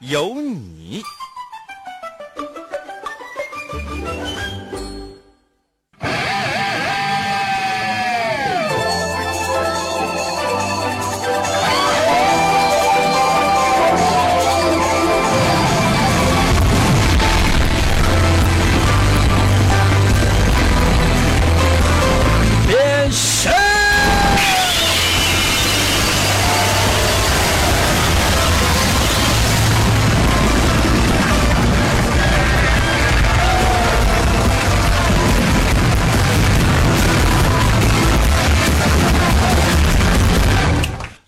[0.00, 1.02] 有你。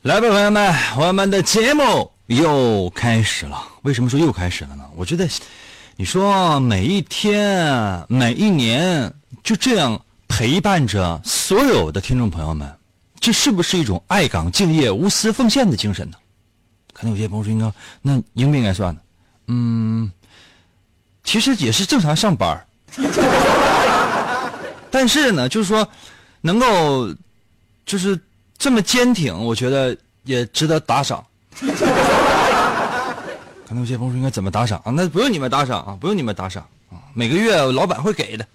[0.08, 3.62] 来吧，朋友们，我们的节目又开始了。
[3.82, 4.82] 为什么说又开始了呢？
[4.96, 5.28] 我觉得，
[5.96, 9.12] 你说每一天、每一年
[9.44, 12.74] 就这样陪伴着所有的听众朋友们，
[13.20, 16.16] 这是不是一种爱岗敬业、无私奉献的精神呢？
[16.94, 19.00] 可能有些朋友说，应该那应不应该算呢？
[19.48, 20.10] 嗯，
[21.22, 22.66] 其实也是正常上班
[24.90, 25.86] 但是呢，就是说
[26.40, 27.14] 能够
[27.84, 28.18] 就是
[28.58, 31.24] 这么坚挺，我觉得也值得打赏。
[33.66, 34.90] 可能有些朋友说应该怎么打赏啊？
[34.90, 38.46] 那不用你们打赏啊，不用你们打赏啊，每个月老板会给的。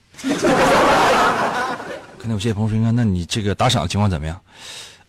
[2.17, 4.41] 可能有些朋友说应该，那你这个打赏的情况怎么样？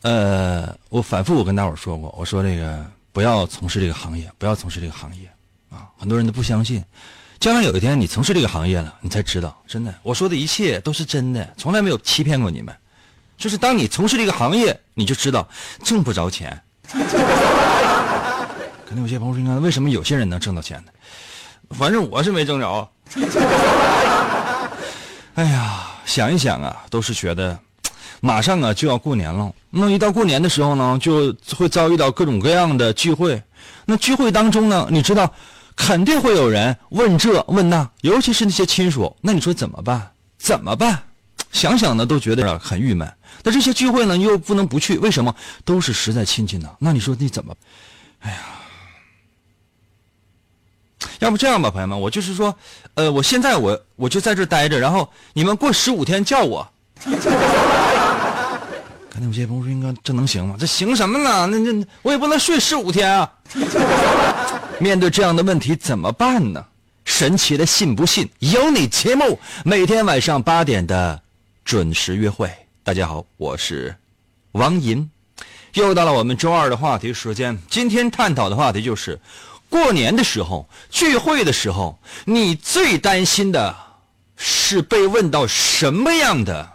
[0.02, 5.26] 呃，我反复我跟大伙说过，我说这个不要从事这个行业，不要从事这个行业
[5.70, 6.84] 啊，很多人都不相信。
[7.40, 12.74] 将来有一天你从事这个行业了，你才知道，真的，我说的一切都是真的，从来没有欺骗过你们。
[13.36, 15.48] 就是当你从事这个行业，你就知道
[15.82, 16.60] 挣不着钱。
[18.86, 20.92] 可能有些朋友说，为什么有些人能挣到钱呢？
[21.70, 22.88] 反正我是没挣着。
[25.34, 27.58] 哎呀，想一想啊，都是觉得，
[28.20, 29.52] 马上啊就要过年了。
[29.70, 33.42] 那一到过年的时候呢，就会遭遇到各种各样的聚会。
[33.84, 35.32] 那聚会当中呢，你知道，
[35.74, 39.16] 肯定会有人问这问那，尤其是那些亲属。
[39.20, 40.12] 那你说怎么办？
[40.38, 41.02] 怎么办？
[41.54, 43.10] 想想呢，都觉得很郁闷。
[43.42, 45.34] 但这些聚会呢，又不能不去，为什么？
[45.64, 46.68] 都是实在亲戚呢。
[46.78, 47.54] 那你说你怎么？
[48.20, 48.38] 哎呀，
[51.20, 52.54] 要不这样吧，朋友们，我就是说，
[52.94, 56.68] 呃，我现在我我就在这待着，然后你们过十五天叫我。
[59.08, 60.56] 可能有些朋友说，应该这能行吗？
[60.58, 61.46] 这行什么呢？
[61.46, 63.32] 那那我也不能睡十五天啊。
[64.80, 66.64] 面对这样的问题怎么办呢？
[67.04, 71.22] 神奇的信不信有你节目，每天晚上八点的
[71.64, 72.50] 准时约会。
[72.82, 73.96] 大家好，我是
[74.52, 75.10] 王银，
[75.72, 77.58] 又到了我们周二的话题时间。
[77.70, 79.18] 今天探讨的话题就是，
[79.70, 83.74] 过年的时候聚会的时候，你最担心的
[84.36, 86.70] 是被问到什么样的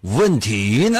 [0.00, 0.98] 问题呢？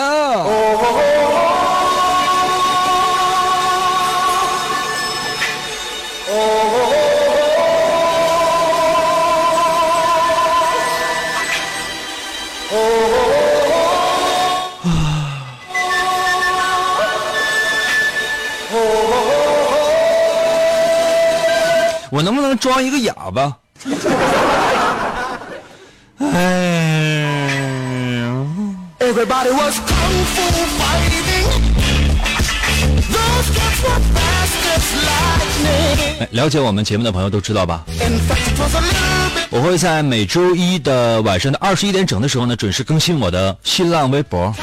[22.12, 23.56] 我能不能装一个哑巴？
[26.18, 26.28] 哎
[28.18, 28.28] 呀
[28.98, 30.42] ，Everybody was kung fu
[30.76, 31.48] fighting.
[33.08, 36.20] Those kids were fast as lightning.
[36.20, 37.82] 哎了解我们节目的朋友都知道吧
[39.48, 44.54] 我会在每周一的晚上的二十一点整的时候呢，准时更新我的新浪微博。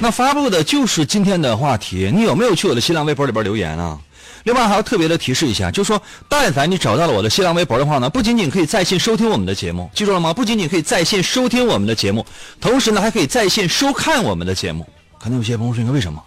[0.00, 2.12] 那发布的就是今天的话题。
[2.14, 3.98] 你有没有去我的新浪微博里边留言啊？
[4.44, 10.32] 另外还要特别的提示一下，就是说，但凡你找到了我的新浪微博的话呢，不仅仅可以在线收听我们的节目，记住了吗？
[10.32, 12.24] 不仅仅可以在线收听我们的节目，
[12.60, 14.86] 同时呢，还可以在线收看我们的节目。
[15.18, 16.22] 可能有些朋友说，应该为什么？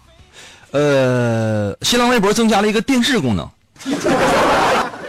[0.70, 3.48] 呃，新浪微博增加了一个电视功能，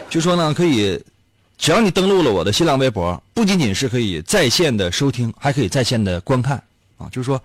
[0.10, 1.02] 就说呢，可以，
[1.58, 6.62] 只要你登录了我的新浪微博，不仅仅是可以在线的收听，还可以在线的观看
[6.98, 7.10] 啊。
[7.12, 7.42] 就是说，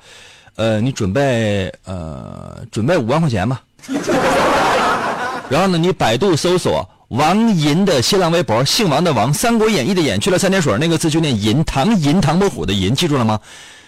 [0.56, 3.62] 呃，你准备呃准备五万块钱吧，
[5.50, 13.40] 然后呢，你百度搜索王银的新浪微博，姓王的王，《三国演义》的演去了三点水，那个字就念银，唐银唐伯虎的银，记住了吗？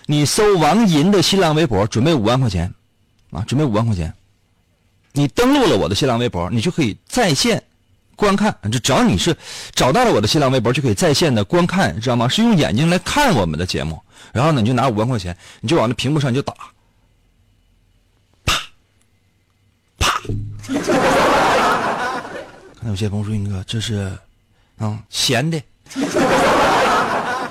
[0.07, 2.75] 你搜王银的新浪微博，准备五万块钱，
[3.31, 4.13] 啊，准备五万块钱。
[5.13, 7.63] 你登录了我的新浪微博，你就可以在线
[8.17, 9.37] 观看，就只要你是
[9.73, 12.27] 找到了我的新浪微博，就可以在线的观看，知道吗？
[12.27, 16.53] 是用眼睛来看我们的节目，然后呢，你就拿五万块钱，你就往那屏幕上你就打，
[18.45, 18.61] 啪，
[20.01, 21.22] 啪。
[22.83, 24.13] 那有些朋友说：“英哥，这是，
[24.79, 25.61] 啊，闲的。”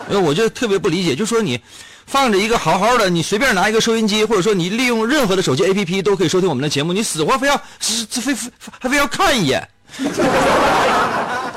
[0.10, 1.58] 因为我就特别不理解，就说你
[2.06, 9.66] 放着一个好好的，你随便拿一个收音机，或者说你利用任何的手机 APP 都可以收听我们的节目，你死活非要非非还非要看一眼，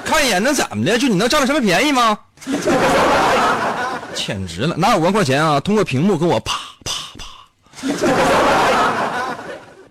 [0.04, 0.96] 看一眼能怎么的？
[0.96, 2.16] 就你能占了什么便宜吗？
[4.14, 4.76] 简直了！
[4.76, 6.54] 拿五万块钱啊，通过屏幕跟我啪
[6.84, 7.24] 啪啪，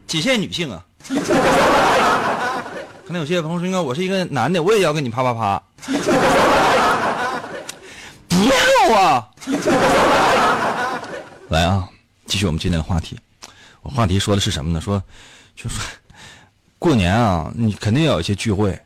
[0.07, 0.81] 仅限 女性啊。
[3.13, 5.61] 可能有些朋友说：“应该我是一个男的，我也要跟你啪啪啪。
[8.27, 8.51] ”不要
[8.99, 9.29] 啊！
[11.49, 11.87] 来啊，
[12.25, 13.15] 继续我们今天的话题。
[13.83, 14.81] 我话题说的是什么呢？
[14.81, 14.99] 说，
[15.55, 15.79] 就说
[16.79, 18.81] 过年啊，你肯定要有一些聚会。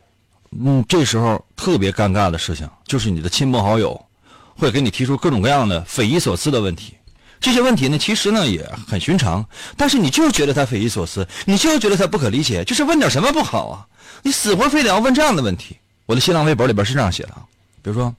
[0.51, 4.05] 嗯，这时候特别尴尬的事情，就是你的亲朋好友
[4.57, 6.96] 会给你提出各种各样的匪夷所思的问题。
[7.39, 13.85] 这些问题呢，其实呢也很寻常，但是你就觉得他匪夷所思，你就觉得他不可理解，就是问点什么不好啊？
[14.23, 15.77] 你死活非得要问这样的问题。
[16.05, 17.45] 我的新浪微博里边是这样写的啊，
[17.81, 18.15] 比如说。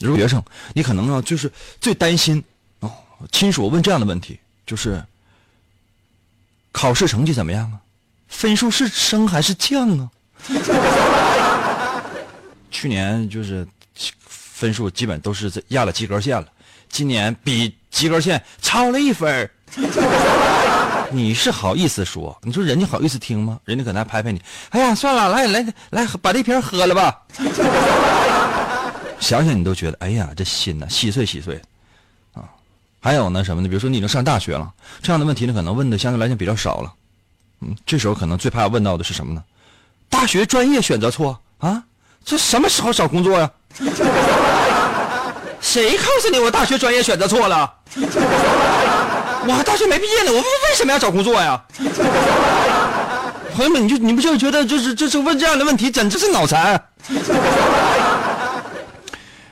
[0.00, 0.42] 如学生，
[0.74, 1.50] 你可能呢就是
[1.80, 2.42] 最担心
[2.80, 2.92] 哦，
[3.32, 5.02] 亲属问这样的问题，就是
[6.72, 7.78] 考试成绩怎么样啊？
[8.28, 10.10] 分数是升还是降啊？
[12.70, 13.66] 去年就是
[14.26, 16.48] 分数基本都是压了及格线了，
[16.90, 19.48] 今年比及格线超了一分
[21.10, 22.36] 你是好意思说？
[22.42, 23.60] 你说人家好意思听吗？
[23.64, 27.22] 人家搁那拍拍你，哎呀，算了，来来来，把这瓶喝了吧。
[29.20, 31.54] 想想你都觉得，哎呀，这心呐，稀碎稀碎，
[32.34, 32.42] 啊，
[33.00, 33.68] 还有呢什么呢？
[33.68, 36.92] 比如说你已经上大学了，这样的问题呢，可能问的相对来讲比较少了，
[37.60, 39.44] 嗯，这时候可能最怕问到的是什么呢？
[40.08, 41.80] 大学专业选择错啊？
[42.24, 43.48] 这什么时候找工作呀？
[45.74, 47.74] 谁告诉你我大学专业选择错了？
[49.46, 50.44] 我还大学没毕业呢，我为
[50.76, 51.60] 什么要找工作呀？
[53.56, 56.80] 朋友们，你就你不就觉得就是就是问这样的问题，简直是脑残？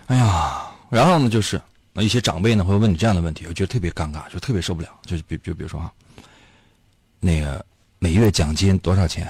[0.06, 1.60] 哎呀，然后呢，就是
[1.92, 4.88] 那一些长辈呢会问你这样的问题，我觉得特别尴尬，就特别受不了。
[5.04, 5.90] 就是比就比如说啊，
[7.19, 7.64] 那个
[7.98, 9.26] 每月奖金多少钱？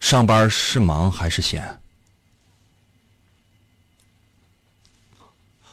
[0.00, 1.62] 上班是忙还是闲？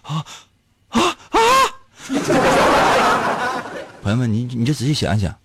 [0.06, 0.24] 啊
[0.90, 1.40] 啊啊！
[4.04, 5.36] 朋友们，你你就仔细想想，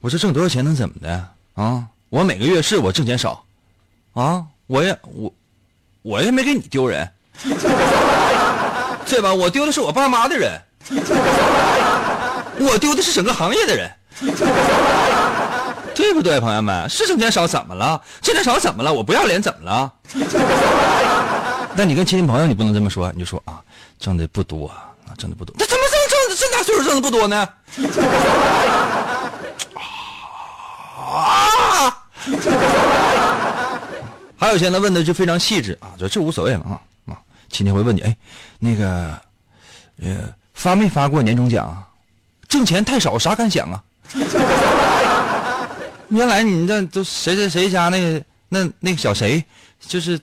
[0.00, 1.86] 我这挣多少钱能怎么的啊？
[2.08, 3.44] 我每个月是我挣钱少，
[4.14, 5.32] 啊，我也我
[6.02, 7.08] 我也没给你丢人。
[9.06, 9.32] 对吧？
[9.32, 10.60] 我丢的是我爸妈的人，
[12.58, 13.90] 我丢的是整个行业的人，
[15.94, 16.88] 对不对，朋友们？
[16.88, 18.02] 是挣钱少怎么了？
[18.20, 18.92] 挣钱少怎么了？
[18.92, 19.92] 我不要脸怎么了？
[21.74, 23.62] 那你跟亲戚朋友，你不能这么说，你就说啊，
[23.98, 25.54] 挣的不多啊，挣的不多。
[25.58, 27.48] 那怎么挣挣这大岁数挣的不多呢？
[30.96, 32.06] 啊！
[34.36, 37.16] 还有些呢问的就非常细致啊，这这无所谓了啊啊。
[37.48, 38.16] 亲戚会问你，哎，
[38.58, 39.16] 那个，
[40.02, 41.86] 呃，发没发过年终奖啊？
[42.48, 43.82] 挣钱太少，啥感想啊？
[46.08, 49.42] 原来你这都谁谁谁家那那那个小谁，
[49.80, 50.20] 就是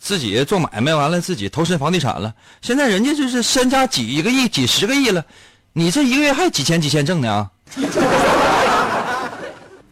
[0.00, 2.34] 自己做买卖完了，自己投身房地产了。
[2.62, 5.24] 现在人家就是身家几个亿、几十个亿了，
[5.72, 7.50] 你这一个月还几千几千挣呢啊？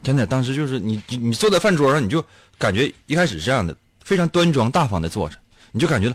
[0.03, 2.25] 真的，当时就是你你坐在饭桌上，你就
[2.59, 5.37] 感觉一开始是这样的，非常端庄大方的坐着，
[5.73, 6.15] 你就感觉了。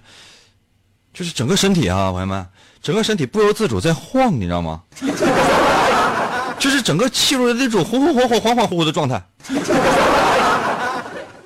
[1.14, 2.48] 就是整个身体啊，朋友们，
[2.82, 4.82] 整个身体不由自主在晃，你知道吗？
[6.58, 9.22] 就是整个气入那种恍恍恍恍恍恍惚惚的状态。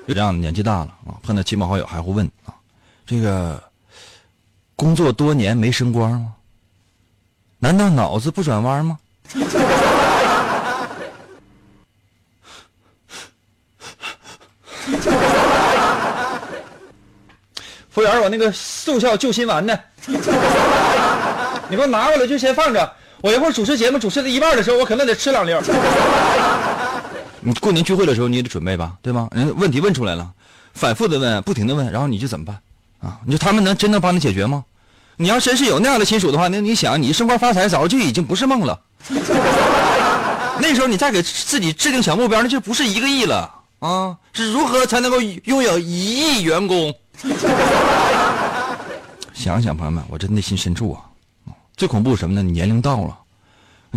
[0.08, 2.54] 就这样，年纪大了啊，碰到亲朋好友还会问啊，
[3.06, 3.62] 这个
[4.76, 6.34] 工作多年没升官吗？
[7.58, 9.00] 难道脑子不转弯吗？
[17.90, 19.76] 服务员，我那个速效救心丸呢？
[21.68, 22.94] 你给我拿过来，就先放着。
[23.22, 25.52] 我一会儿主持节目主持到一半的时候，我可能得吃两粒。
[27.46, 29.30] 你过年聚会的时候，你也得准备吧，对吗？
[29.32, 30.34] 人问题问出来了，
[30.74, 32.60] 反复的问，不停的问，然后你就怎么办？
[33.00, 34.66] 啊，你说他们能真能帮你解决吗？
[35.18, 38.82] 你要真是有那样的亲属的话，那你想，你升官发财早就已经不是梦了。
[40.60, 44.18] 那时候你再给自己制定小目标，那就不是一个亿了啊！
[44.34, 46.94] 是如何才能够拥有一亿员工？
[49.34, 51.04] 想想朋友们，我这内心深处啊，
[51.78, 52.42] 最恐怖什么呢？
[52.42, 53.18] 你年龄到了，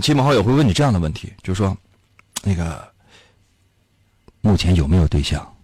[0.02, 1.76] 亲朋好友会问你这样的问题，就是说，
[2.42, 2.86] 那个
[4.40, 5.54] 目前有没有对象？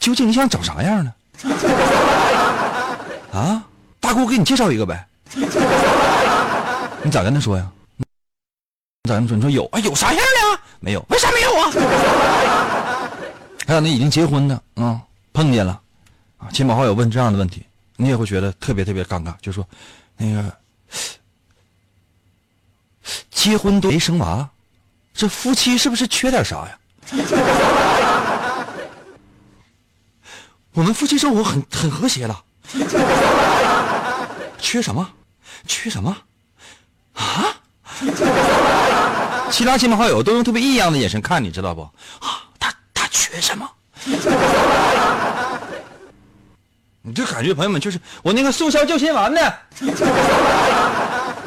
[0.00, 1.14] 究竟你想找啥样呢？
[3.32, 3.64] 啊，
[4.00, 5.06] 大姑给你介绍一个呗。
[7.02, 7.70] 你咋跟他说呀？
[7.98, 9.36] 你咋跟说？
[9.36, 9.78] 你说有啊？
[9.80, 10.60] 有啥样的？
[10.80, 11.06] 没有？
[11.10, 11.70] 为啥没有啊？
[13.66, 15.00] 还有那已经结婚的啊，
[15.32, 15.80] 碰见了
[16.38, 17.64] 啊，亲朋好友问这样的问题，
[17.96, 19.64] 你也会觉得特别特别尴尬，就说
[20.16, 20.52] 那个
[23.30, 24.48] 结婚都没生娃，
[25.14, 26.78] 这夫妻是不是缺点啥呀？
[30.72, 32.44] 我们夫妻生活很很和谐了，
[34.58, 35.08] 缺什么？
[35.66, 36.16] 缺什么？
[37.14, 37.46] 啊？
[39.50, 41.82] 其他亲朋好友都用特别异样的眼神看你，知道不？
[42.20, 43.68] 啊，他他缺什么？
[47.02, 49.40] 你这感觉，朋友们，就是我那个速效救心丸呢。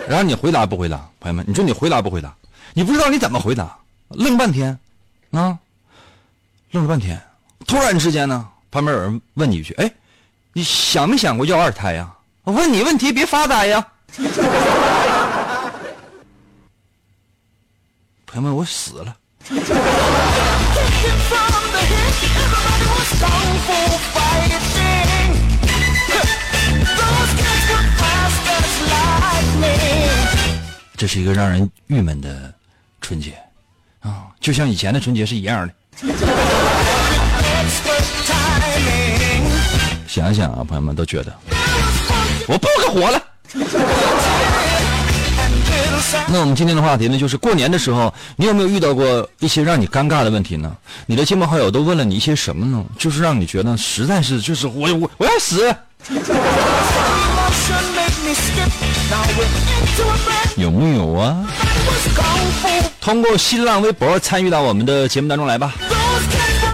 [0.08, 0.98] 然后你回答不回答？
[1.20, 2.36] 朋友们，你说你回答不回答？
[2.74, 3.77] 你不知道你怎么回答，
[4.10, 4.77] 愣半天，
[5.32, 5.58] 啊，
[6.72, 7.22] 愣了半天，
[7.66, 9.90] 突然之间呢，旁边有人问你一句：“哎，
[10.54, 13.88] 你想没想过要二胎呀？”我问你问题，别发呆呀。
[18.26, 19.16] 朋友们，我死了。
[30.98, 32.54] 这是一个让人郁闷的
[33.02, 33.36] 春节
[34.01, 35.74] 啊，就像以前的春节是一样的。
[40.08, 41.34] 想想啊，朋友们都觉得
[42.48, 43.22] 我不可活了。
[46.27, 50.75] 那我们今天的话题呢，就是过年的时候，你有没有遇到过一些让你尴尬的问题呢？
[51.05, 52.84] 你的亲朋好友都问了你一些什么呢？
[52.98, 55.74] 就是让你觉得实在是就是我我我要死。
[60.58, 61.46] 有木有啊？
[63.01, 65.74] 通过新浪微博参与到我们的节目当中来吧。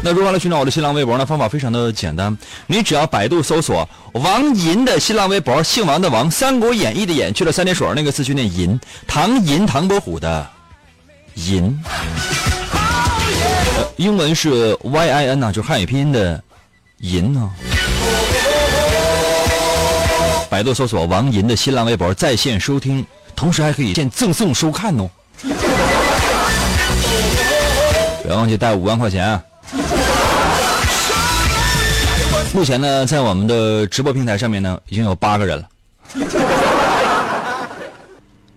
[0.04, 1.26] 那如何来寻找我的新浪微博呢？
[1.26, 10.46] 方法非常的简单，你只要百度搜索王银的新浪微博，姓王的王，《三国演义》的演，去了三点水那个字去念银，唐银唐伯虎的
[11.36, 11.82] 银，
[13.96, 16.44] 英文是 Y I N 呐，就是汉语拼音的
[17.00, 17.50] 银呢。
[20.50, 23.06] 百度搜索王银的新浪微博，在线收听，
[23.36, 25.10] 同时还可以现赠送收看哦。
[28.28, 29.42] 不要忘记带五万块钱。
[32.54, 35.70] 目前呢，在我们的直播平台上面呢，已经有八个人了，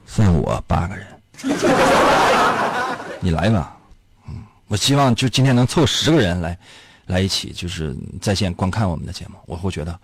[0.06, 1.06] 算我八个人，
[3.20, 3.76] 你来吧，
[4.28, 6.58] 嗯，我希望就今天能凑十个人来，
[7.06, 9.96] 来一起就是在线观看我们的节目，我会觉得，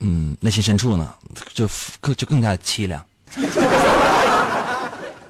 [0.00, 1.14] 嗯，内心深处呢，
[1.54, 1.66] 就
[1.98, 3.02] 更就更加凄凉，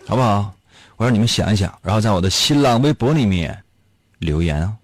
[0.09, 0.53] 好不好？
[0.97, 3.57] 我让你们想一想，然后在我的新浪微博里面
[4.19, 4.77] 留言啊，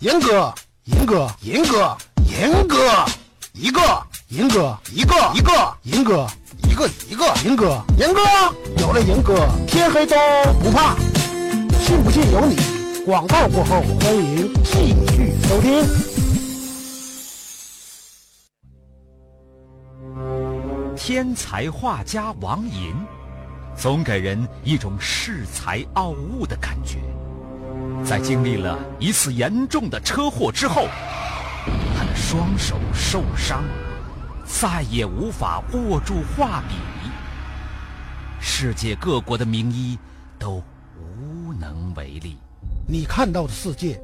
[0.00, 0.54] 严哥。
[0.84, 1.96] 银哥，银哥，
[2.28, 3.06] 银哥，
[3.54, 6.26] 一个银哥，一个一个银哥，
[6.68, 8.20] 一个一个银哥，银哥
[8.76, 10.14] 有了银哥，天黑都
[10.62, 10.94] 不怕。
[11.80, 12.56] 信不信由你。
[13.06, 15.82] 广告过后，欢迎继续收听。
[20.94, 22.94] 天才画家王寅，
[23.76, 26.98] 总给人一种恃才傲物的感觉。
[28.04, 30.88] 在经历了一次严重的车祸之后，
[31.96, 33.64] 他的双手受伤，
[34.44, 36.74] 再也无法握住画笔。
[38.40, 39.98] 世界各国的名医
[40.38, 40.62] 都
[40.96, 42.36] 无能为力。
[42.86, 43.98] 你看到的世界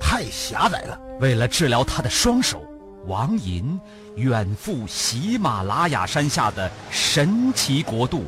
[0.00, 0.98] 太狭窄了。
[1.20, 2.64] 为了治疗他的双手，
[3.06, 3.78] 王寅
[4.16, 8.24] 远赴喜马拉雅山下的神奇国度，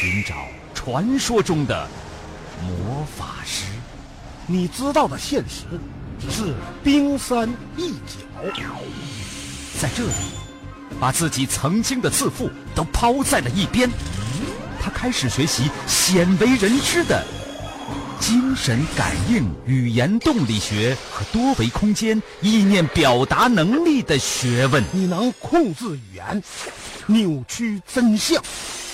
[0.00, 1.86] 寻找传说中的
[2.62, 3.66] 魔法师。
[4.46, 5.66] 你知道的现实
[6.30, 8.54] 是冰山一角，
[9.78, 10.14] 在这里，
[10.98, 13.90] 把自己曾经的自负都抛在了一边。
[14.80, 17.22] 他开始学习鲜为人知的
[18.18, 24.82] 精神感应、语言动力学和多维空间意念表达能力的学问。
[24.92, 26.42] 你能控制语言，
[27.06, 28.42] 扭曲真相，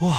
[0.00, 0.14] 哇，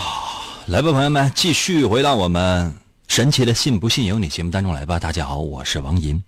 [0.66, 2.74] 来吧，朋友们，继续回到我们。
[3.08, 4.98] 神奇的信不信由你节目当中来吧。
[4.98, 6.20] 大家好，我是王银。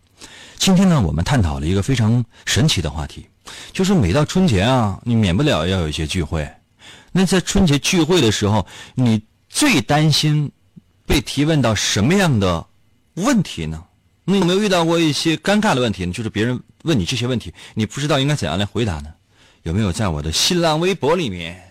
[0.60, 3.25] 今天呢，我们探讨了一个非常神奇的话题，
[3.74, 6.48] 就是每到春节啊，你免不了要有一些聚会。
[7.12, 10.51] 那在春节聚会的时候，你最担心
[11.08, 12.63] 被提问到什么样的
[13.15, 13.84] 问题呢？
[14.25, 16.13] 你有没有遇到过一些尴尬的问题呢？
[16.13, 19.12] 就是别人问你这些问题，你不知道应该怎样来回答呢？
[19.63, 21.68] 有没有在我的新浪微博里面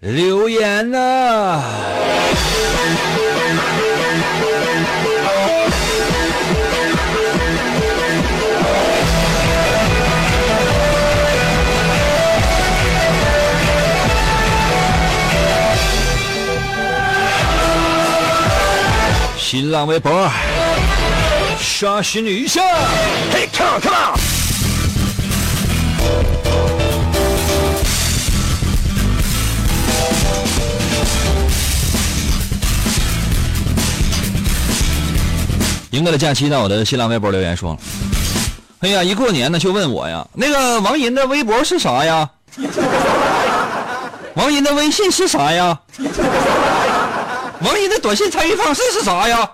[0.00, 1.60] 留言呢？
[19.36, 20.30] 新浪微博，
[21.58, 22.62] 刷新一下，
[23.32, 24.27] 嘿，come on，come on。
[35.90, 37.74] 赢得了假期，在我的新浪微博留言说
[38.80, 42.28] ：“哎呀，一过年呢就问我呀，那个王银的微博是啥呀？
[44.34, 45.78] 王银的微信是啥呀？
[47.60, 49.50] 王银的短信参与方式是啥呀？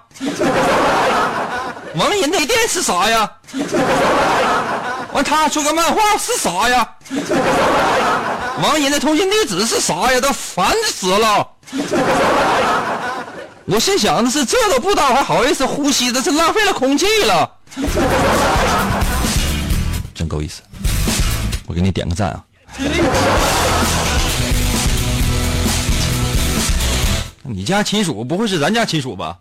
[1.95, 3.31] 王银的店是啥呀？
[5.13, 6.89] 完，他出个漫画是啥呀？
[8.61, 10.21] 王银的通讯地址是啥呀？
[10.21, 11.47] 都烦死了！”
[13.67, 17.51] 我心想的是，这都不知道，还好意思呼吸，这是浪费了空气了。
[20.15, 20.61] 真够意思，
[21.67, 22.45] 我给你点个赞啊！
[27.43, 29.39] 你家亲属不会是咱家亲属吧？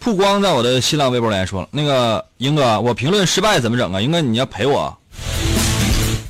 [0.00, 4.00] 曝光在我的新浪微博里说了，那个英哥，我评论失败怎么整啊？
[4.00, 4.96] 英哥，你要赔我。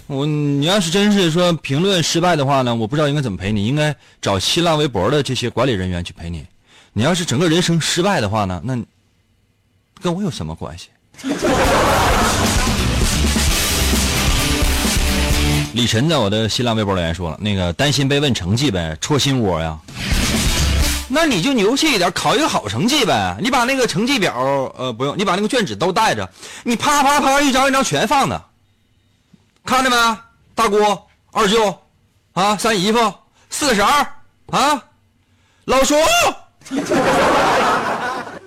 [0.08, 6.46] 我，你要是真是说评论失败的话呢，我不知道应该怎么赔你，应该找新浪微博的这些管理人员去赔你。
[6.92, 8.78] 你要是整个人生失败的话呢，那
[10.00, 10.90] 跟我有什么关系？
[15.72, 19.76] 李晨在我的新浪微博留言说了，那个担心被问成绩呗，戳心窝呀。
[21.08, 23.36] 那你就牛气一点，考一个好成绩呗。
[23.40, 26.28] 你把那个成绩表，呃，不用，你把那个卷纸都带着，
[26.62, 28.40] 你啪啪啪一张一张全放那。
[29.66, 29.96] 看着没，
[30.54, 30.78] 大姑、
[31.32, 31.76] 二舅，
[32.34, 33.12] 啊，三姨夫、
[33.50, 34.06] 四婶儿，
[34.52, 34.80] 啊，
[35.64, 35.96] 老叔，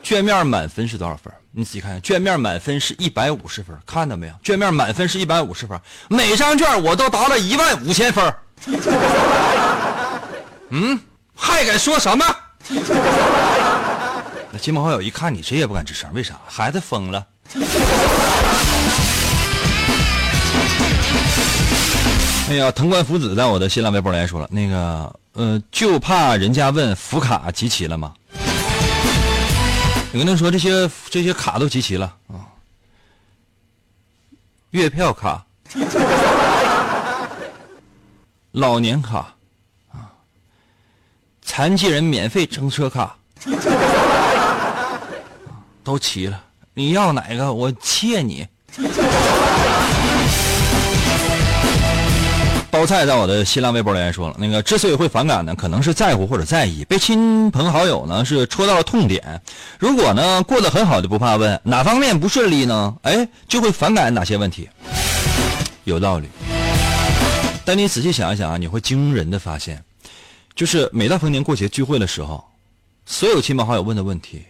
[0.02, 1.32] 卷面满分是多少分？
[1.52, 4.34] 你仔细看，卷面满分是一百五十分，看到没有？
[4.42, 8.34] 卷面满分是一百五十分，每张卷我都答了一万五千分。
[10.70, 10.98] 嗯，
[11.36, 12.26] 还敢说什么？
[14.52, 16.40] 那亲朋好友一看你，谁也不敢吱声，为啥？
[16.48, 17.28] 孩子疯了。
[22.50, 28.12] 哎呀，藤官福子在我的新浪微博来说了，那个呃，就怕人家问福卡集齐了吗？
[30.12, 32.50] 我跟他说这些这些卡都集齐了啊，
[34.72, 35.46] 月票卡、
[38.52, 39.32] 老年卡
[39.92, 40.10] 啊、
[41.44, 43.16] 残疾人免费乘车卡
[45.84, 46.44] 都齐了。
[46.74, 47.54] 你要哪个？
[47.54, 48.48] 我借你。
[52.72, 59.42] 包菜在我的新浪微博留言说了，那个之所以会反感呢，可能是在乎或者在意，被亲朋好友呢是戳到了痛点。
[59.80, 62.96] 如果呢过得很好，就不怕问哪方面不顺利呢？
[63.04, 64.70] 哎，就会反感哪些问题？
[65.84, 66.28] 有道理。
[67.66, 69.84] 但你仔细想一想啊，你会惊人的发现，
[70.56, 72.44] 就是每到逢年过节聚会的时候，
[73.06, 74.44] 所有亲朋好友问的问题，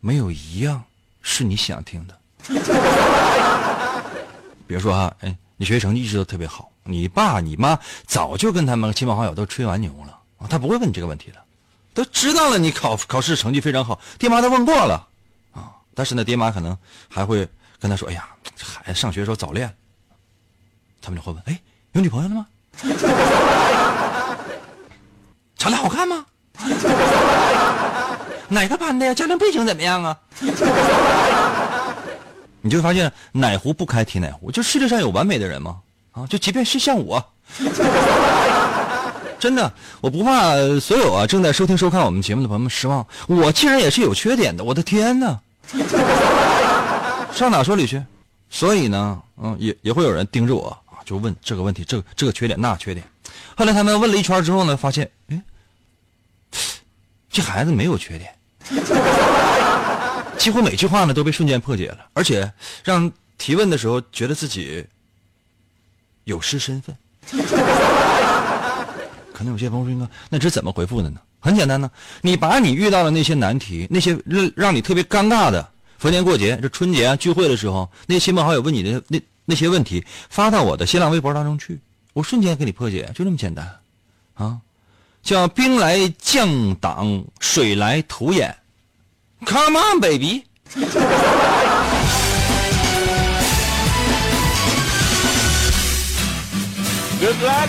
[0.00, 0.82] 没有一样
[1.22, 2.14] 是你想听的。
[4.66, 6.70] 比如说哈，哎，你学习成绩一直都特别好。
[6.88, 11.36] 你爸你妈早就跟他们亲朋好友都吹完牛了，他不会问你这个问题的，
[11.92, 15.06] 都知道了你考考试成绩非常好，爹妈都问过了
[15.52, 15.70] 啊。
[15.94, 16.76] 但是呢，爹妈可能
[17.08, 17.46] 还会
[17.78, 19.70] 跟他说：“哎呀，这孩子上学时候早恋。”
[21.02, 21.60] 他们就会问：“哎，
[21.92, 22.46] 有女朋友了吗？
[25.58, 26.24] 长得好看吗？
[28.48, 29.12] 哪个班的呀？
[29.12, 30.18] 家庭背景怎么样啊？”
[32.62, 35.80] 你就发现哪壶不开提哪壶，就世界上有完美的人吗？
[36.18, 37.24] 啊，就即便是像我，
[39.38, 43.06] 真的，我不怕所有啊正在收听收看我们节目的朋友们失望。
[43.28, 45.38] 我竟然也是有缺点的，我的天哪！
[47.32, 48.02] 上哪说理去？
[48.50, 53.06] 所以呢，嗯，也也会有人盯着我啊，就问这个问题，这个这个缺点那缺点。
[53.54, 55.40] 后来他们问了一圈之后呢，发现，哎，
[57.30, 58.34] 这孩子没有缺点，
[60.36, 62.52] 几乎每句话呢都被瞬间破解了，而且
[62.82, 64.84] 让提问的时候觉得自己。
[66.28, 66.94] 有失身份，
[69.32, 71.18] 可能有些朋友说，那这怎么回复的呢？
[71.40, 81.80] 很简单呢，你把你遇到的那些难题，那些让让你特别尴尬的逢年过节、这春节啊聚会的时候，那亲朋好友问你的那那些问题，发到我的新浪微博当中去，
[82.12, 83.74] 我瞬间给你破解，就这么简单，
[84.34, 84.58] 啊，
[85.22, 88.54] 叫兵来将挡，水来土掩
[89.46, 90.44] ，Come on baby。
[97.20, 97.68] Good luck。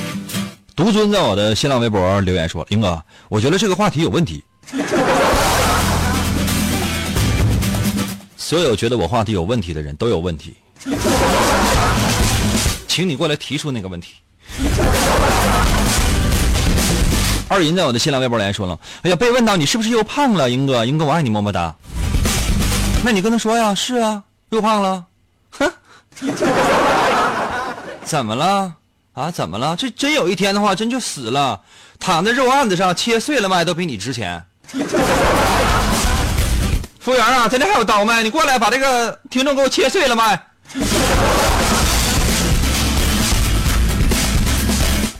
[0.75, 4.43] 独尊在我的新浪微博留言说：“英哥，我觉得这个话题有问题。
[8.37, 10.55] 所有觉得我话题有问题的人都有问题，
[12.87, 14.13] 请你过来提出那个问题。
[17.49, 21.73] ”二银在我的新浪微博留言说了：“哎呀，被问到你是不是又胖了，英哥，英哥我爱你，么么哒。”
[23.03, 25.05] 那你跟他说呀，是啊，又胖了，
[25.49, 25.71] 哼，
[28.05, 28.75] 怎么了？
[29.19, 29.75] 啊，怎么了？
[29.75, 31.59] 这真有一天的话，真就死了，
[31.99, 34.41] 躺在肉案子上切碎了卖都比你值钱。
[37.01, 38.23] 服务员啊，咱这还有刀没？
[38.23, 40.41] 你过来把这个听众给我切碎了卖。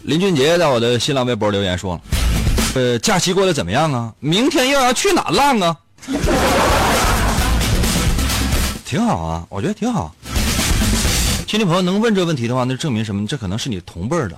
[0.03, 1.99] 林俊杰在我的新浪微博留言说
[2.75, 4.13] ：“呃，假期过得怎么样啊？
[4.21, 5.75] 明天又要去哪浪啊？”
[8.85, 10.15] 挺好啊，我觉得挺好。
[11.49, 13.25] 亲戚朋友能问这问题的话，那证明什么？
[13.25, 14.35] 这可能是你同辈的，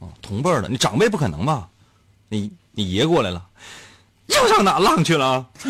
[0.00, 1.68] 啊，同辈的，你长辈不可能吧？
[2.30, 3.44] 你你爷过来了，
[4.28, 5.44] 又上哪浪去了？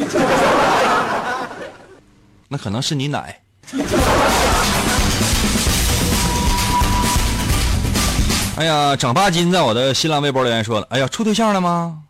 [2.47, 3.43] 那可能是你奶。
[8.55, 12.03] 哎呀，长八斤，在我的新浪微博留言说了，哎呀，处对象了吗？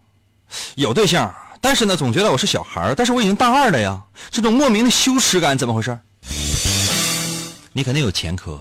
[0.74, 5.98] 有对象，但是呢，总觉得我是小孩但是我已经大二了呀，这种莫名的羞耻感怎么回事？
[7.72, 8.60] 你肯定有前科。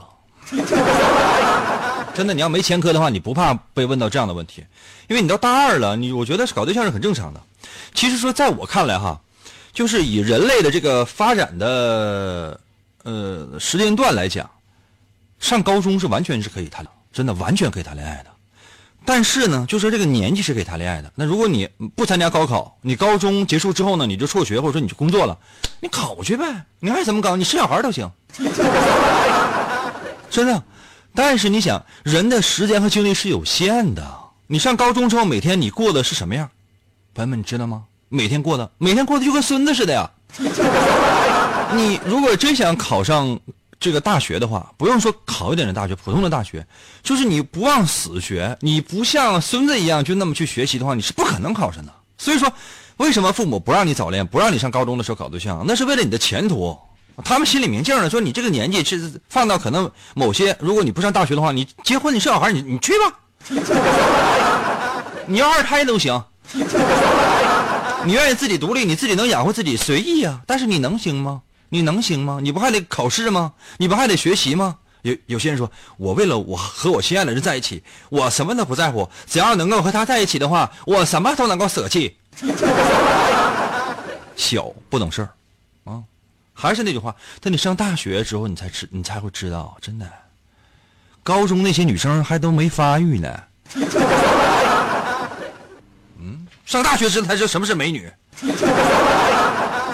[2.13, 4.63] 真的，你要没前科的话，你不怕被问到这样的问题，
[5.07, 7.41] 因为你到大二了，你我觉得搞对象是很正常的。
[7.95, 9.19] 其实说，在我看来哈，
[9.73, 12.59] 就是以人类的这个发展的
[13.03, 14.47] 呃时间段来讲，
[15.39, 18.27] 上高中是完全是可以谈，真的完全可以谈恋爱的。
[19.05, 21.11] 但是呢，就说这个年纪是可以谈恋爱的。
[21.15, 25.37] 那如果你不参加高考，你高中结束之后呢，你就辍学或者说你去工作了，
[25.81, 26.45] 你考去呗，
[26.79, 28.09] 你爱怎么搞，你生小孩都行。
[30.33, 30.63] 真的，
[31.13, 34.03] 但是你想，人的时间和精力是有限的。
[34.47, 36.49] 你上高中之后，每天你过的是什么样？
[37.13, 37.83] 朋友们，你知道吗？
[38.09, 40.09] 每天过的，每天过的就跟孙子似的呀。
[41.77, 43.39] 你如果真想考上
[43.79, 46.65] 这个大学的话，不用说考一点的大学，普通的大学，
[47.03, 51.93] 就是你不往死学，你不像孙子一样就那么去学习的话，你是不可能考上的。
[52.17, 52.51] 所以说，
[52.97, 55.63] 为什么父母不让你早恋，不让你上高中的时候搞对象？
[55.67, 56.75] 那是为了你的前途。
[57.23, 63.13] 他们心里明镜的，说你这个年纪是放到可能某些，如果你不上大学的话，你结婚你生小孩，你你去吧，
[65.27, 66.23] 你要二胎都行，
[68.05, 70.41] 你愿意自己独立，你自己能养活自己，随意呀。
[70.47, 71.41] 但是你能行吗？
[71.69, 72.39] 你能行吗？
[72.41, 73.53] 你不还得考试吗？
[73.77, 74.77] 你不还得学习吗？
[75.03, 82.17] 有有些人说，我为了我和我心爱的人在一起，我什么都不在乎，只要能够和他在一起的话，我什么都能够舍弃。
[84.35, 85.29] 小不懂事儿。
[86.53, 90.07] 还是那句话，等你上大学之后，你才知，你才会知道，真的，
[91.23, 93.43] 高中那些女生还都没发育呢。
[96.19, 98.11] 嗯，上大学时才知道什么是美女。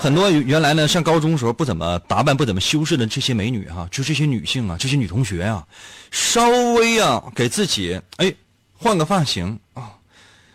[0.02, 5.66] 很多原来呢上高中时候不怎么打扮、不怎么修饰的这些美女哈，就这些女性啊，这些女同学啊，
[6.12, 8.34] 稍微啊给自己哎
[8.78, 9.92] 换个发型啊，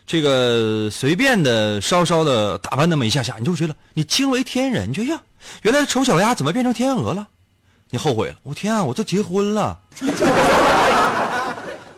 [0.07, 5.21] 这个随便的稍稍的打扮那么一下下，你就觉得你惊为天人，你就呀。
[5.63, 7.29] 原来丑小鸭怎么变成天鹅了？
[7.91, 8.35] 你后悔了？
[8.43, 8.83] 我天啊！
[8.83, 9.79] 我都结婚了，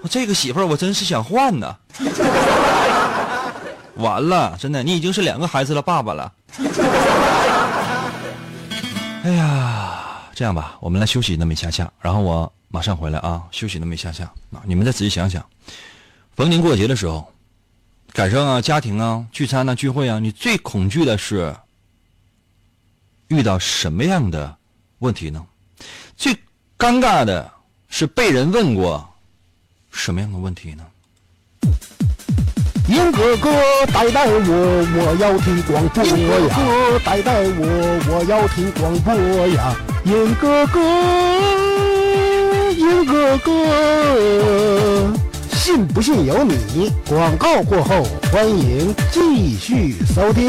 [0.02, 1.74] 我这个媳妇儿我真是想换呢。
[3.96, 6.30] 完了，真的，你已经是两个孩子的爸爸了。
[9.24, 13.42] 哎呀，这样吧，我们来休息那么一下下，然后我马上回来啊。
[13.50, 15.42] 休息那么一下下啊，你们再仔细想想，
[16.36, 17.32] 逢年过节的时候，
[18.12, 21.56] 赶上啊家庭啊聚餐啊聚会啊，你最恐惧的是。
[23.28, 24.56] 遇到什么样的
[25.00, 25.44] 问题呢？
[26.16, 26.32] 最
[26.78, 27.50] 尴尬的
[27.88, 29.06] 是被人问过
[29.90, 30.84] 什么样的问题呢？
[32.88, 33.50] 英哥哥
[33.92, 36.08] 带带我，我要听广播呀！
[36.16, 37.66] 银哥哥带带我，
[38.08, 39.12] 我要听广播
[39.48, 39.74] 呀！
[40.04, 40.78] 英哥哥，
[42.72, 45.12] 英哥哥，
[45.50, 46.92] 信不信由你。
[47.08, 50.48] 广告过后，欢迎继续收听。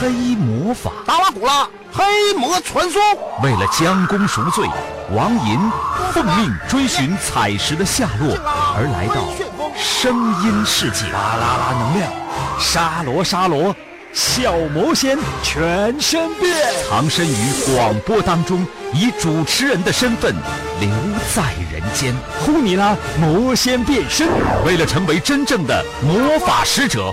[0.00, 0.90] 黑魔法。
[1.06, 2.04] 达瓦古拉黑
[2.34, 3.00] 魔传说，
[3.42, 4.68] 为了将功赎罪，
[5.14, 5.58] 王银
[6.12, 8.36] 奉命追寻彩石的下落，
[8.76, 9.22] 而来到
[9.76, 11.06] 声音世界。
[11.12, 12.12] 啦啦啦能量，
[12.58, 13.74] 沙罗沙罗，
[14.12, 16.56] 小魔仙全身变。
[16.88, 20.34] 藏身于广播当中，以主持人的身份
[20.80, 20.88] 留
[21.34, 22.14] 在人间。
[22.44, 24.28] 呼你啦，魔仙变身！
[24.64, 27.12] 为了成为真正的魔法使者，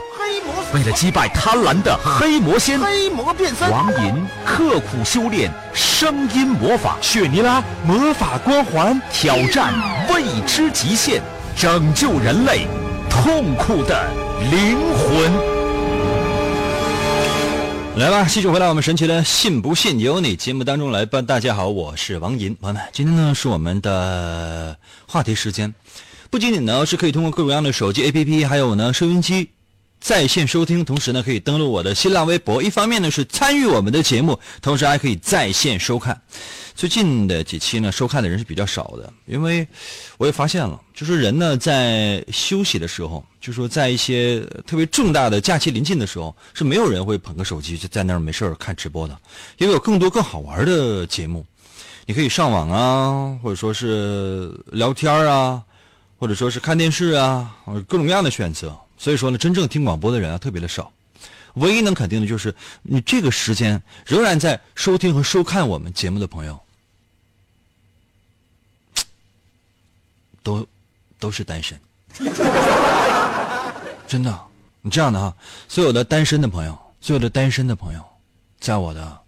[0.73, 9.73] 为了击败贪婪的黑魔仙，黑魔变身，王银刻苦修炼声音魔法，雪尼拉魔法光环，挑战
[10.13, 11.21] 未知极限，
[11.55, 12.67] 拯救人类
[13.09, 14.07] 痛苦的
[14.49, 15.31] 灵魂。
[17.97, 21.21] 来吧，继续回来我们神奇的“信不信由你”节目当中来吧。
[21.21, 25.75] 大家好，我是王银，朋友们，今天呢是我们的话题时间，
[26.29, 29.49] 不仅仅呢是可以通过各种各样的手机 APP，还有呢收音机
[30.01, 32.61] 在线收听，同时呢可以登录我的新浪微博。
[32.61, 36.19] 一方面呢是参与我们的节目，同时还可以在线收看。
[36.73, 39.65] 最近的几期呢，收看的人是比较少的，因为
[40.17, 49.15] 我也发现了，就是人呢在休息的时候，就说在一些特别重大的假期临近的时候，是没有人会捧个手机就在那儿没事儿看直播的，
[49.59, 51.45] 因为有更多更好玩的节目，
[52.07, 55.61] 你可以上网啊，或者说是聊天啊，
[56.17, 57.55] 或者说是看电视啊，
[57.87, 58.75] 各种各样的选择。
[59.01, 60.93] 所以说呢，真正听广播的人啊特别的少。
[61.55, 66.61] 唯一能肯定的就是，你这个时间仍然在收听和收看我们节目的朋友，
[70.43, 70.67] 都
[71.17, 71.79] 都是单身，
[74.07, 74.39] 真的。
[74.83, 75.35] 你这样的哈，
[75.67, 78.05] 所有的单身的朋友，所有的单身的朋友，
[78.59, 79.19] 在我的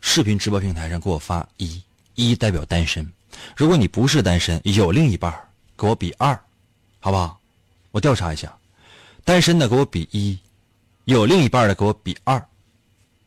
[0.00, 1.80] 视频直播平台上给我发一，
[2.16, 3.08] 一代表单身。
[3.56, 5.32] 如果你不是单身，有另一半
[5.78, 6.36] 给我比二，
[6.98, 7.38] 好不好？
[7.92, 8.52] 我调查一下，
[9.24, 10.38] 单身的给我比一。
[11.06, 12.42] 有另一半的给我比二，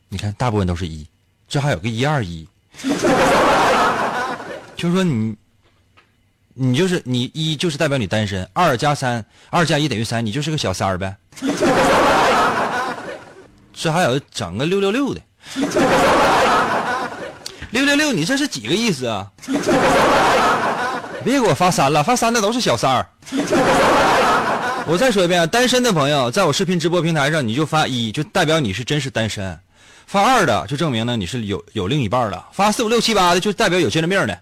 [0.08, 1.06] 你看大部分都是一，
[1.48, 2.44] 这还有个一二一，
[4.74, 5.36] 就是说你，
[6.54, 11.16] 你就是你一就是代表你单身，二加三，二加一等于三，你就是个小三儿呗。
[13.72, 15.20] 这还有整个六六六的，
[17.70, 19.30] 六六六，你这是几个意思啊？
[21.22, 23.08] 别给我发三了，发三的都是小三儿。
[24.90, 29.54] 我再说一遍，单身的朋友，在我视频直播平台上，你就发一，就代表你是真是单身；
[30.06, 34.40] 发二的，就证明呢你是有有另一半了；发四五六七八的，就代表有精神病的。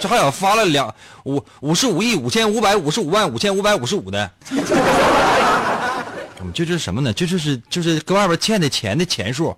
[0.00, 4.30] 这还有发了两五五十五亿五千五百五十五万五千五百五十五的。
[6.54, 7.12] 这是什么呢？
[7.12, 9.54] 这就是就是跟外边欠的钱的钱数。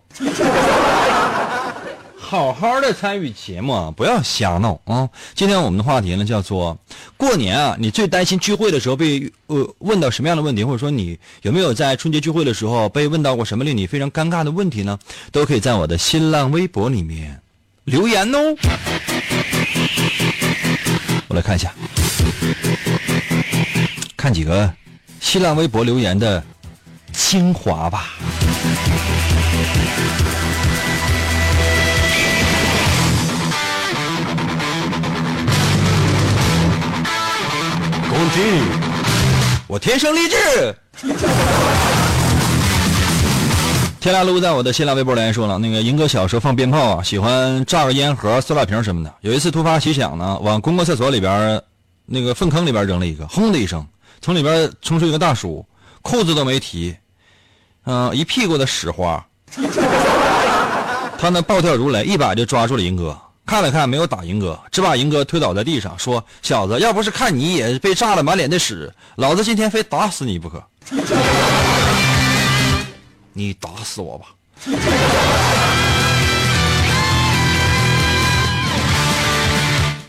[2.30, 5.08] 好好的参与节目啊，不要瞎闹啊！
[5.34, 6.78] 今天我们的话题呢叫做
[7.16, 14.96] 过年啊，你最担心聚会的时候被呃问到什么样的问题，或者说你有没有在春节聚会的时候被问到过什么令你非常尴尬的问题呢？
[15.32, 17.42] 都可以在我的新浪微博里面
[17.82, 18.38] 留言哦。
[21.26, 21.74] 我来看一下，
[24.16, 24.72] 看几个
[25.18, 26.40] 新浪微博留言的
[27.12, 28.14] 精华吧。
[39.66, 40.36] 我天生丽质。
[44.00, 49.14] 天蓝路在我的新浪微博留言说了，那个银哥小时候放鞭炮啊，喜欢炸个烟盒、塑料瓶什么的。
[49.20, 51.62] 有一次突发奇想呢，往公共厕所里边
[52.06, 53.86] 那个粪坑里边扔了一个，轰的一声，
[54.22, 55.64] 从里边冲出一个大叔，
[56.00, 56.96] 裤子都没提，
[57.84, 59.22] 嗯，一屁股的屎花。
[61.18, 63.14] 他那暴跳如雷，一把就抓住了银哥。
[63.50, 70.62] 看了看，没有打银哥，只把银哥推倒在地上，说：“小子，要不是看你也被炸了满脸的屎，老子今天非打死你不可。
[73.32, 74.26] 你打死我吧！”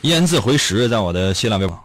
[0.02, 1.76] 烟字回食在我的新浪微博，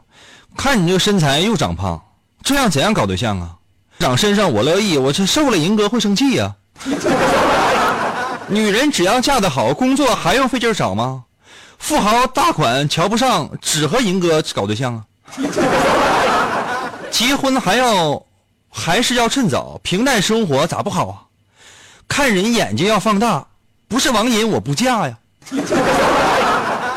[0.58, 1.98] 看你这身材又长胖，
[2.42, 3.56] 这样怎样搞对象啊？
[3.98, 6.54] 长身上我乐意，我这瘦了银哥会生气呀。
[8.46, 11.22] 女人只要嫁得好，工作还用费劲找吗？
[11.78, 15.04] 富豪大款瞧不上，只和银哥搞对象啊！
[17.10, 18.22] 结婚还要，
[18.70, 21.22] 还是要趁早，平淡生活咋不好啊？
[22.08, 23.46] 看人眼睛要放大，
[23.88, 25.16] 不是王银我不嫁呀！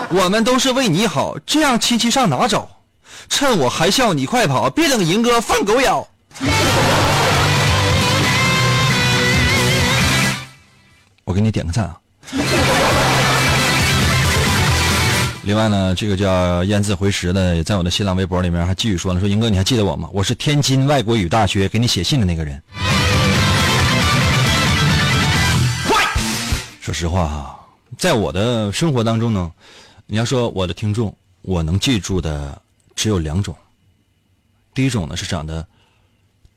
[0.09, 2.67] 我们都是为你好，这样亲戚上哪找？
[3.27, 6.07] 趁我还笑你快跑，别等银哥放狗咬！
[11.25, 11.95] 我给你点个赞啊。
[15.49, 20.07] 另外呢，这个叫雁字回时的，在我的新浪微博里面还继续说呢，说英哥你还记得我吗？
[20.13, 22.61] 我是天津外国语大学给你写信的那个人。
[26.79, 29.51] 说实话哈，在我的生活当中呢，
[30.05, 32.61] 你要说我的听众，我能记住的
[32.93, 33.55] 只有两种。
[34.75, 35.67] 第一种呢是长得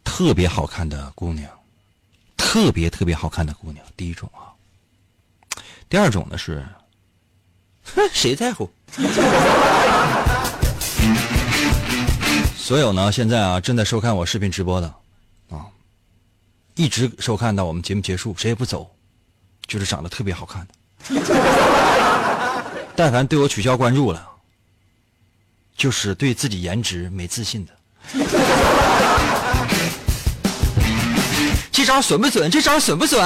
[0.05, 1.51] 特别好看的姑娘，
[2.37, 4.53] 特别特别好看的姑娘，第一种啊。
[5.89, 6.63] 第二种呢是，
[7.85, 8.69] 哼，谁在乎？
[12.57, 14.87] 所有呢，现在啊正在收看我视频直播的，
[15.51, 15.67] 啊，
[16.75, 18.91] 一直收看到我们节目结束，谁也不走，
[19.67, 20.73] 就是长得特别好看的。
[22.95, 24.29] 但凡对我取消关注了，
[25.77, 27.73] 就是对自己颜值没自信的。
[31.73, 32.49] 这招损不损？
[32.51, 33.21] 这招损不损？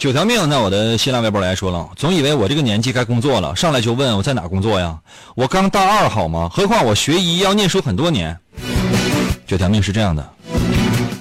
[0.00, 4.98] 九条命，在我的新浪微博来说了，总以为我这个年纪该工作了，上来就问我在哪工作呀？
[5.34, 6.48] 我刚大二好吗？
[6.50, 8.34] 何况我学医要念书很多年。
[9.46, 10.32] 九条命是这样的，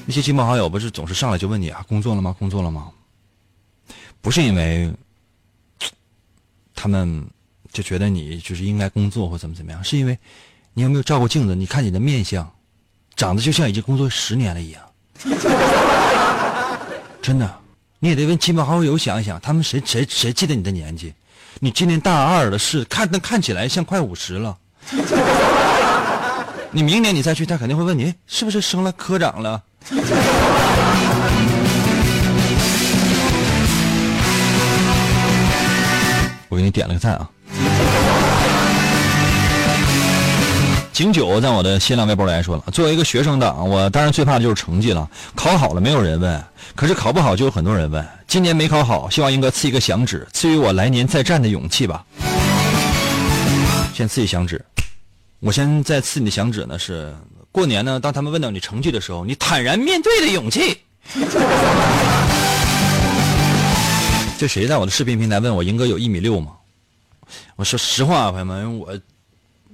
[0.05, 2.33] 那些亲朋好友不是总是上来就问你啊，工作了吗？
[2.39, 2.87] 工作了吗？
[4.21, 4.89] 不是因为
[6.73, 7.27] 他们
[7.73, 10.17] 就觉得你就是应该工作或怎么怎么样，是因为
[10.73, 11.53] 你有没有照过镜子？
[11.53, 12.49] 你看你的面相，
[13.17, 14.81] 长得就像已经工作十年了一样，
[17.21, 17.59] 真的。
[18.01, 21.13] 你也得问亲朋好友想一想，他们谁谁谁记得你的年纪？
[21.59, 24.57] 你今年大二了，是看那看起来像快五十了。
[26.71, 29.61] 你明年你再去，他肯定会问你是不是升了科长了。
[36.47, 37.29] 我给你点了个赞啊。
[40.99, 45.09] 景九在我的新浪微博来说了，作为一个学生党，我当然最怕的就是成绩了。
[45.33, 46.43] 考好了没有人问，
[46.75, 48.05] 可是考不好就有很多人问。
[48.27, 52.05] 今年没考好，希望英哥赐一个响指，赐予我来年再战的勇气吧。
[53.93, 54.61] 先赐一响指，
[55.39, 57.15] 我先再赐你的响指呢，是
[57.49, 60.79] 过年呢，当他们问到你成绩的时候，你坦然面对的勇气。
[64.37, 66.51] 这谁在我的视频平台问我英哥有一米六吗？
[67.55, 68.99] 我说实话，朋友们，我。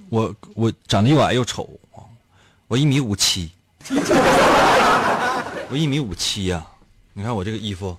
[0.08, 1.68] 我我长得又矮又丑
[2.68, 3.50] 我一米五七，
[5.68, 6.66] 我一米五七呀！
[7.12, 7.96] 你看我这个衣服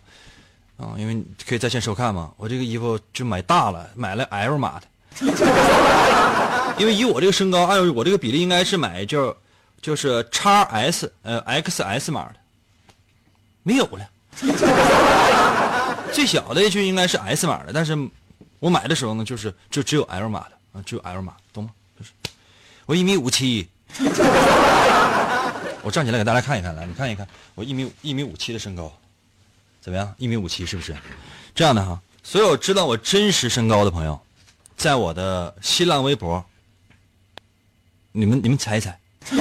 [0.76, 4.88] 啊，因为可以在线收看嘛，我这个衣服就买大了，买了 L 码的，
[6.78, 9.36] 因为以我这个身高，按我这个比例应该是买就
[9.82, 12.36] 就是叉 S 呃 XS 码的，
[13.64, 14.10] 没有了，
[16.12, 17.98] 最小的就应该是 S 码的，但是
[18.60, 21.70] 我买的时候呢，就是就只有 L 码的啊，只有 L 码，懂吗？
[22.88, 23.68] 我一米五七，
[25.84, 28.90] 我站起来给大家看一看，来，你看一看，我一米一米五七的身高，
[29.82, 30.16] 怎么样？
[30.18, 30.96] 一米五七是不是？
[31.54, 34.18] 这样的哈，所有知道我真实身高的朋友，
[34.78, 36.42] 在我的新浪微博，
[38.14, 38.98] 你们你们猜一猜。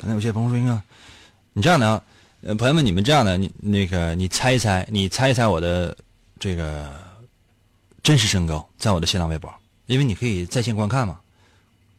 [0.00, 0.80] 刚才有些朋友说，应该
[1.52, 2.02] 你这样的啊，
[2.44, 5.94] 呃，朋友们，你们这样的，你那个你猜一猜，你猜一猜我的
[6.40, 6.90] 这个
[8.02, 9.52] 真实身高，在我的新浪微博，
[9.84, 11.18] 因为你可以在线观看嘛。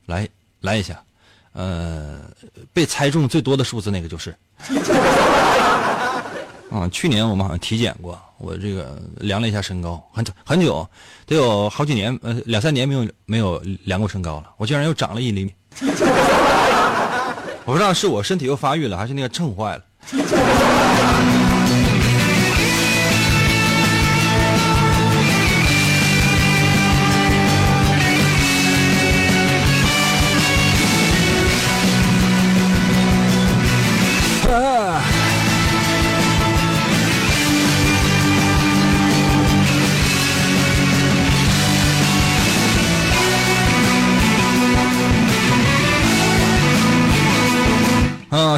[0.06, 0.28] 来
[0.62, 1.02] 来一下，
[1.54, 2.20] 呃，
[2.74, 4.36] 被猜中最多的数字那个就是。
[6.72, 10.89] 啊，去年我们好像体检过，我这个量了一下身高，很很久，
[11.28, 15.54] 得有好几年，呃，两三年没有没有量过身高了，我竟然又长了一厘米。
[17.66, 19.84] 我不知道是我身体又发育了，还是那个秤坏了。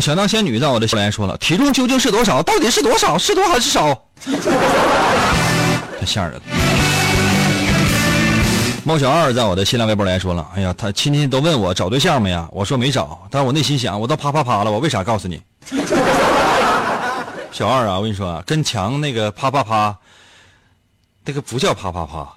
[0.06, 2.44] 想当仙女在我的留言说了，体重究竟是多少？
[2.44, 3.18] 到底是多少？
[3.18, 3.92] 是多还是少？
[6.00, 6.42] 太吓人了。
[8.84, 12.48] 猫小二在我的新浪微博来说了，哎呀，他亲戚都问我找对象没呀？
[12.52, 15.42] 我说没找，但我内心想，我都啪啪啪了，我为啥告诉你？
[17.52, 19.98] 小二啊，我跟你说啊，跟墙那个啪啪啪，
[21.24, 22.32] 那个不叫啪啪啪，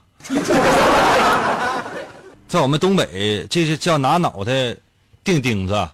[2.49, 4.75] 在我们东北，这是叫拿脑袋
[5.23, 5.87] 钉钉子。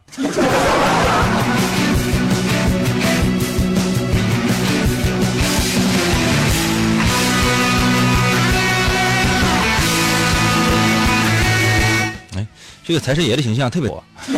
[12.87, 14.05] 这个财神爷的形象特别多。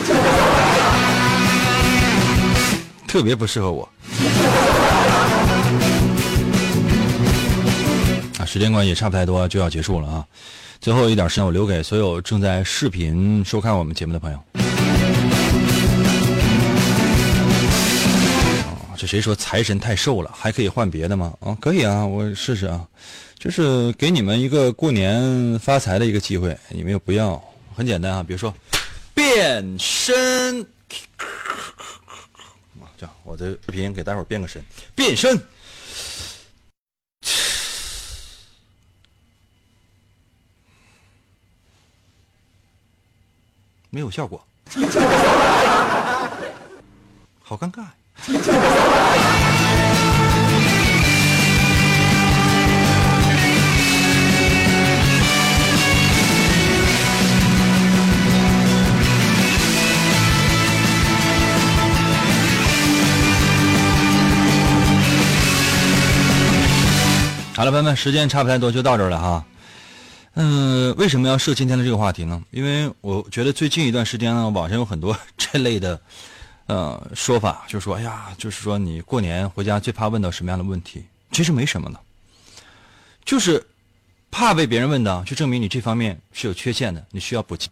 [3.09, 3.88] 特别不适合我。
[8.38, 10.24] 啊，时间关系差不太多就要结束了啊。
[10.80, 14.38] 最后一点时间，我留给所有正在视频收看我们节目的朋友。
[18.97, 20.30] 这谁说财神太瘦了？
[20.32, 21.32] 还可以换别的吗？
[21.40, 22.80] 啊，可以啊，我试试啊。
[23.38, 27.42] 就是给你们一个过年发财的一个机会，你们又不要，
[27.76, 28.22] 很简单啊。
[28.22, 28.54] 比如说，
[29.12, 30.66] 变身，
[32.96, 34.64] 这样，我的视频给大伙儿变个身，
[34.94, 35.38] 变身，
[43.90, 44.42] 没有效果，
[47.42, 47.86] 好尴尬。
[67.66, 69.44] 了，朋友们，时间差不太多，就到这儿了哈。
[70.34, 72.40] 嗯，为什么要设今天的这个话题呢？
[72.52, 76.00] 因为我觉得最近一段时间呢，网上有很多 这类的
[76.66, 81.04] 呃说法，就说哎呀，就是说你过年回家最怕问到什么样的问题？
[81.32, 81.98] 其实没什么的，
[83.24, 83.66] 就是
[84.30, 87.68] 怕被别人问到，就证明你这方面是有缺陷的，你需要补齐。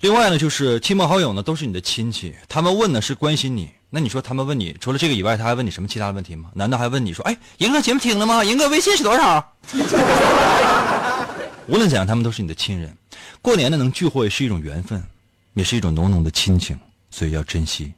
[0.00, 3.70] 另外呢，就是亲朋好友呢都是你的亲戚，他们问的是关心你。
[3.94, 6.50] 那你说他们问你除了这个以外，他还问你什么其他的问题吗？
[6.54, 8.42] 难道还问你说，哎，银哥节目听了吗？
[8.42, 9.54] 银哥微信是多少？
[11.68, 12.96] 无论怎样，他们都是你的亲人。
[13.42, 15.04] 过年呢能聚会是一种缘分，
[15.52, 16.74] 也是一种浓浓的亲情，
[17.10, 17.92] 所以要珍惜，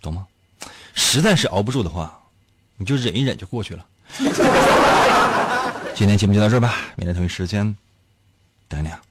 [0.00, 0.24] 懂吗？
[0.94, 2.16] 实在是熬不住的话，
[2.76, 3.84] 你就忍一忍就过去了。
[5.92, 7.76] 今天节目就到这儿吧，明天同一时间
[8.68, 9.02] 等你啊。